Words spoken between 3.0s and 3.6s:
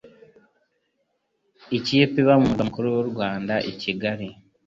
Rwanda